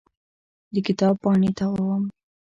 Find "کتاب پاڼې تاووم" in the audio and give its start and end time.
0.87-2.03